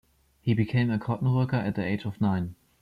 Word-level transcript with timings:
He 0.41 0.55
became 0.55 0.89
a 0.89 0.97
cotton 0.97 1.31
worker 1.31 1.57
at 1.57 1.75
the 1.75 1.85
age 1.85 2.05
of 2.05 2.19
nine. 2.19 2.55